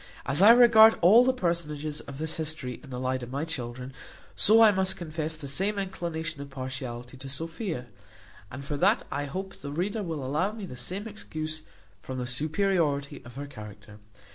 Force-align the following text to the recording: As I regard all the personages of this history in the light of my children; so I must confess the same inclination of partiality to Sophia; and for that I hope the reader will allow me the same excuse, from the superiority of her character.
As 0.25 0.41
I 0.41 0.49
regard 0.49 0.95
all 1.01 1.23
the 1.23 1.31
personages 1.31 2.01
of 2.01 2.17
this 2.17 2.37
history 2.37 2.79
in 2.83 2.89
the 2.89 2.99
light 2.99 3.21
of 3.21 3.29
my 3.31 3.45
children; 3.45 3.93
so 4.35 4.59
I 4.63 4.71
must 4.71 4.95
confess 4.97 5.37
the 5.37 5.47
same 5.47 5.77
inclination 5.77 6.41
of 6.41 6.49
partiality 6.49 7.17
to 7.17 7.29
Sophia; 7.29 7.85
and 8.49 8.65
for 8.65 8.77
that 8.77 9.05
I 9.11 9.25
hope 9.25 9.57
the 9.61 9.71
reader 9.71 10.01
will 10.01 10.25
allow 10.25 10.53
me 10.53 10.65
the 10.65 10.75
same 10.75 11.07
excuse, 11.07 11.61
from 12.01 12.17
the 12.17 12.25
superiority 12.25 13.21
of 13.23 13.35
her 13.35 13.45
character. 13.45 13.99